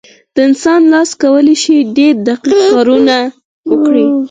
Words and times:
د 0.33 0.37
انسان 0.47 0.81
لاس 0.93 1.09
کولی 1.23 1.55
شي 1.63 1.77
ډېر 1.97 2.13
دقیق 2.27 2.59
کارونه 2.71 3.17
وکړي. 3.69 4.05